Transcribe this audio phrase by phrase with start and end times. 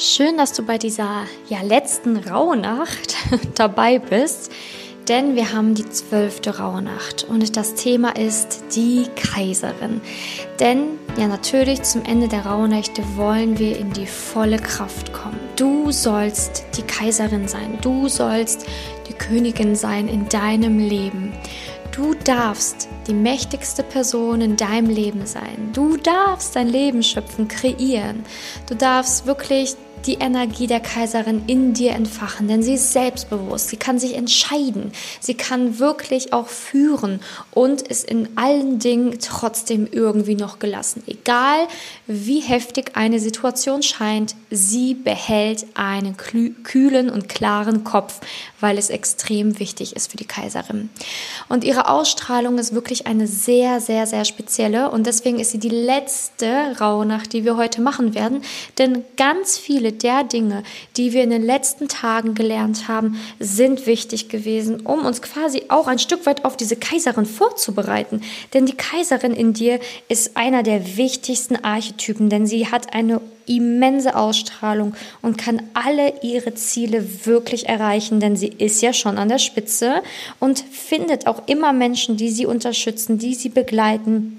[0.00, 3.16] Schön, dass du bei dieser ja, letzten Rauhnacht
[3.56, 4.52] dabei bist,
[5.08, 10.00] denn wir haben die zwölfte Rauhnacht und das Thema ist die Kaiserin.
[10.60, 15.40] Denn ja, natürlich zum Ende der Rauhnächte wollen wir in die volle Kraft kommen.
[15.56, 18.66] Du sollst die Kaiserin sein, du sollst
[19.08, 21.32] die Königin sein in deinem Leben.
[21.90, 25.72] Du darfst die mächtigste Person in deinem Leben sein.
[25.72, 28.24] Du darfst dein Leben schöpfen, kreieren.
[28.68, 29.74] Du darfst wirklich
[30.06, 34.92] die Energie der Kaiserin in dir entfachen, denn sie ist selbstbewusst, sie kann sich entscheiden,
[35.20, 41.02] sie kann wirklich auch führen und ist in allen Dingen trotzdem irgendwie noch gelassen.
[41.06, 41.66] Egal
[42.06, 48.20] wie heftig eine Situation scheint, sie behält einen kühlen und klaren Kopf,
[48.60, 50.90] weil es extrem wichtig ist für die Kaiserin.
[51.48, 55.68] Und ihre Ausstrahlung ist wirklich eine sehr, sehr, sehr spezielle und deswegen ist sie die
[55.68, 58.42] letzte Rauhnacht, die wir heute machen werden,
[58.78, 60.62] denn ganz viele viele der Dinge,
[60.96, 65.86] die wir in den letzten Tagen gelernt haben, sind wichtig gewesen, um uns quasi auch
[65.86, 68.22] ein Stück weit auf diese Kaiserin vorzubereiten.
[68.54, 74.14] Denn die Kaiserin in dir ist einer der wichtigsten Archetypen, denn sie hat eine immense
[74.14, 79.38] Ausstrahlung und kann alle ihre Ziele wirklich erreichen, denn sie ist ja schon an der
[79.38, 80.02] Spitze
[80.38, 84.37] und findet auch immer Menschen, die sie unterstützen, die sie begleiten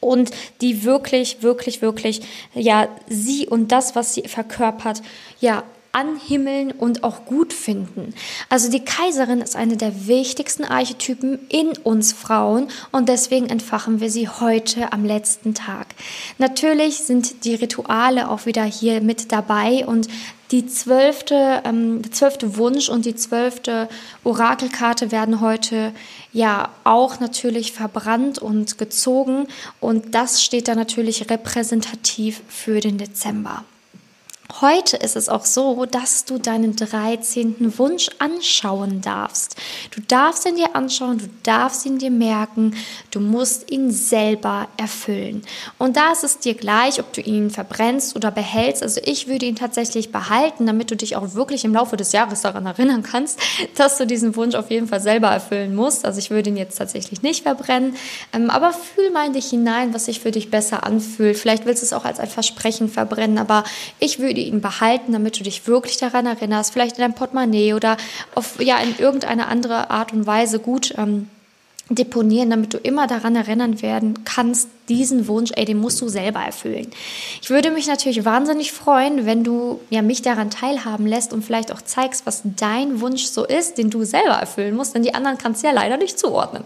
[0.00, 2.22] und die wirklich, wirklich, wirklich,
[2.54, 5.02] ja, sie und das, was sie verkörpert,
[5.40, 8.14] ja, anhimmeln und auch gut finden.
[8.48, 14.10] Also die Kaiserin ist eine der wichtigsten Archetypen in uns Frauen und deswegen entfachen wir
[14.10, 15.88] sie heute am letzten Tag.
[16.38, 20.08] Natürlich sind die Rituale auch wieder hier mit dabei und
[20.50, 23.88] die zwölfte, ähm, der zwölfte Wunsch und die zwölfte
[24.24, 25.92] Orakelkarte werden heute
[26.32, 29.46] ja auch natürlich verbrannt und gezogen
[29.80, 33.64] und das steht dann natürlich repräsentativ für den Dezember.
[34.60, 37.78] Heute ist es auch so, dass du deinen 13.
[37.78, 39.56] Wunsch anschauen darfst.
[39.94, 42.74] Du darfst ihn dir anschauen, du darfst ihn dir merken,
[43.10, 45.42] du musst ihn selber erfüllen.
[45.76, 48.82] Und da ist es dir gleich, ob du ihn verbrennst oder behältst.
[48.82, 52.40] Also ich würde ihn tatsächlich behalten, damit du dich auch wirklich im Laufe des Jahres
[52.40, 53.38] daran erinnern kannst,
[53.76, 56.06] dass du diesen Wunsch auf jeden Fall selber erfüllen musst.
[56.06, 57.96] Also ich würde ihn jetzt tatsächlich nicht verbrennen,
[58.32, 61.36] ähm, aber fühl mal in dich hinein, was sich für dich besser anfühlt.
[61.36, 63.62] Vielleicht willst du es auch als ein Versprechen verbrennen, aber
[64.00, 67.96] ich würde ihn behalten, damit du dich wirklich daran erinnerst, vielleicht in deinem Portemonnaie oder
[68.34, 71.28] auf, ja, in irgendeine andere Art und Weise gut ähm,
[71.90, 76.40] deponieren, damit du immer daran erinnern werden kannst, diesen Wunsch, ey, den musst du selber
[76.40, 76.88] erfüllen.
[77.40, 81.72] Ich würde mich natürlich wahnsinnig freuen, wenn du ja mich daran teilhaben lässt und vielleicht
[81.72, 85.38] auch zeigst, was dein Wunsch so ist, den du selber erfüllen musst, denn die anderen
[85.38, 86.64] kannst du ja leider nicht zuordnen.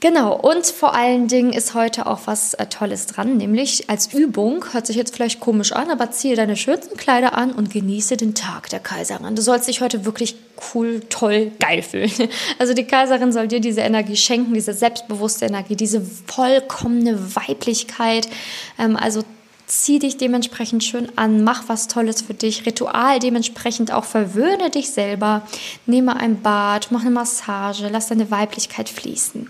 [0.00, 4.64] Genau, und vor allen Dingen ist heute auch was äh, Tolles dran, nämlich als Übung,
[4.72, 8.36] hört sich jetzt vielleicht komisch an, aber ziehe deine schönsten Kleider an und genieße den
[8.36, 9.34] Tag der Kaiserin.
[9.34, 10.36] Du sollst dich heute wirklich
[10.72, 12.10] cool, toll, geil fühlen.
[12.60, 18.28] Also die Kaiserin soll dir diese Energie schenken, diese selbstbewusste Energie, diese vollkommene Weiblichkeit.
[18.78, 19.22] Ähm, also
[19.68, 24.90] zieh dich dementsprechend schön an, mach was Tolles für dich, Ritual dementsprechend auch verwöhne dich
[24.90, 25.42] selber,
[25.86, 29.48] nehme ein Bad, mach eine Massage, lass deine Weiblichkeit fließen.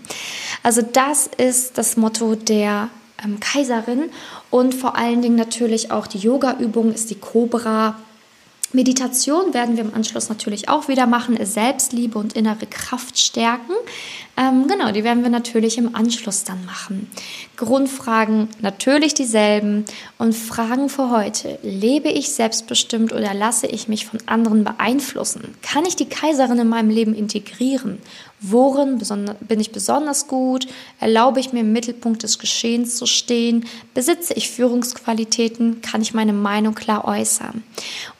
[0.61, 2.89] Also das ist das Motto der
[3.23, 4.09] ähm, Kaiserin
[4.49, 7.95] und vor allen Dingen natürlich auch die Yoga-Übung ist die Cobra.
[8.71, 13.73] Meditation werden wir im Anschluss natürlich auch wieder machen, Selbstliebe und innere Kraft stärken.
[14.37, 17.09] Ähm, genau, die werden wir natürlich im Anschluss dann machen.
[17.57, 19.85] Grundfragen natürlich dieselben
[20.17, 21.59] und Fragen für heute.
[21.61, 25.55] Lebe ich selbstbestimmt oder lasse ich mich von anderen beeinflussen?
[25.61, 27.97] Kann ich die Kaiserin in meinem Leben integrieren?
[28.39, 29.01] Worin
[29.41, 30.67] bin ich besonders gut?
[31.01, 33.65] Erlaube ich mir im Mittelpunkt des Geschehens zu stehen?
[33.93, 35.81] Besitze ich Führungsqualitäten?
[35.81, 37.63] Kann ich meine Meinung klar äußern?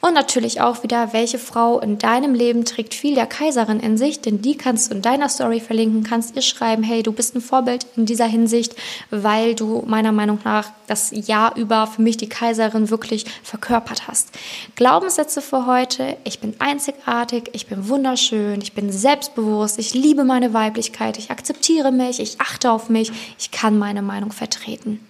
[0.00, 4.20] Und natürlich auch wieder, welche Frau in deinem Leben trägt viel der Kaiserin in sich?
[4.20, 7.40] Denn die kannst du in deiner Story verlinken, kannst ihr schreiben, hey, du bist ein
[7.40, 8.74] Vorbild in dieser Hinsicht,
[9.10, 14.30] weil du meiner Meinung nach das Jahr über für mich die Kaiserin wirklich verkörpert hast.
[14.76, 20.54] Glaubenssätze für heute, ich bin einzigartig, ich bin wunderschön, ich bin selbstbewusst, ich liebe meine
[20.54, 25.00] Weiblichkeit, ich akzeptiere mich, ich achte auf mich, ich kann meine Meinung vertreten.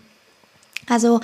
[0.88, 1.20] Also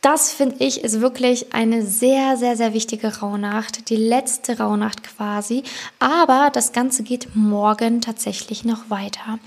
[0.00, 5.62] das finde ich ist wirklich eine sehr, sehr, sehr wichtige Rauhnacht, die letzte Rauhnacht quasi.
[5.98, 9.38] Aber das Ganze geht morgen tatsächlich noch weiter.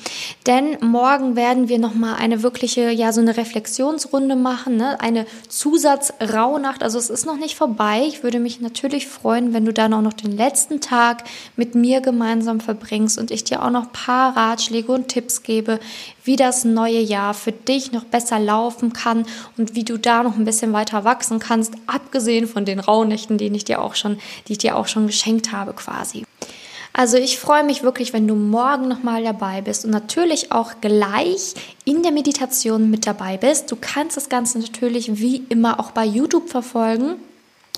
[0.46, 5.02] Denn morgen werden wir nochmal eine wirkliche, ja, so eine Reflexionsrunde machen, ne?
[5.02, 6.84] eine Zusatz-Rauhnacht.
[6.84, 8.04] Also es ist noch nicht vorbei.
[8.08, 11.24] Ich würde mich natürlich freuen, wenn du dann auch noch den letzten Tag
[11.56, 15.80] mit mir gemeinsam verbringst und ich dir auch noch ein paar Ratschläge und Tipps gebe,
[16.24, 19.26] wie das neue Jahr für dich noch besser laufen kann
[19.58, 23.48] und wie du da noch ein bisschen weiter wachsen kannst, abgesehen von den Rauhnächten, die
[23.48, 26.25] ich dir auch schon, die ich dir auch schon geschenkt habe quasi.
[26.95, 31.56] Also ich freue mich wirklich, wenn du morgen nochmal dabei bist und natürlich auch gleich
[31.86, 33.72] in der Meditation mit dabei bist.
[33.72, 37.16] Du kannst das Ganze natürlich wie immer auch bei YouTube verfolgen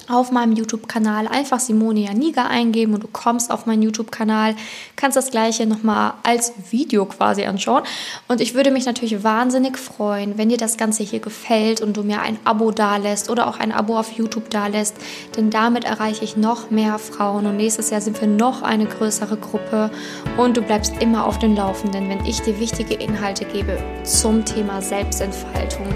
[0.09, 1.27] auf meinem YouTube-Kanal.
[1.27, 4.55] Einfach Simone Janiga eingeben und du kommst auf meinen YouTube-Kanal,
[4.95, 7.83] kannst das gleiche nochmal als Video quasi anschauen.
[8.27, 12.03] Und ich würde mich natürlich wahnsinnig freuen, wenn dir das Ganze hier gefällt und du
[12.03, 14.95] mir ein Abo dalässt oder auch ein Abo auf YouTube dalässt,
[15.35, 19.37] denn damit erreiche ich noch mehr Frauen und nächstes Jahr sind wir noch eine größere
[19.37, 19.91] Gruppe.
[20.37, 24.81] Und du bleibst immer auf dem Laufenden, wenn ich dir wichtige Inhalte gebe zum Thema
[24.81, 25.87] Selbstentfaltung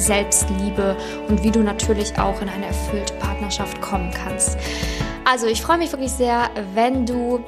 [0.00, 0.96] Selbstliebe
[1.28, 4.58] und wie du natürlich auch in eine erfüllte Partnerschaft kommen kannst.
[5.24, 7.40] Also ich freue mich wirklich sehr, wenn du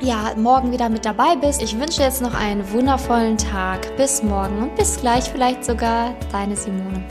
[0.00, 1.62] ja, morgen wieder mit dabei bist.
[1.62, 3.96] Ich wünsche jetzt noch einen wundervollen Tag.
[3.96, 7.04] Bis morgen und bis gleich vielleicht sogar deine Simone.